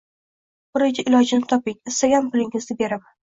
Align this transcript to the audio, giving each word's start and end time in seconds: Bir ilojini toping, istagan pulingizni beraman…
Bir 0.77 0.85
ilojini 1.03 1.47
toping, 1.51 1.77
istagan 1.93 2.33
pulingizni 2.33 2.79
beraman… 2.83 3.15